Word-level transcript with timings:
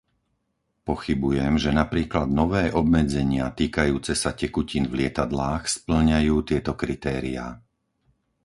Pochybujem, 0.87 1.53
že 1.63 1.69
napríklad 1.81 2.25
nové 2.41 2.63
obmedzenia 2.81 3.45
týkajúce 3.59 4.13
sa 4.23 4.31
tekutín 4.41 4.83
v 4.89 4.97
lietadlách 5.05 5.63
spĺňajú 5.75 6.35
tieto 6.49 6.73
kritéria. 6.81 7.45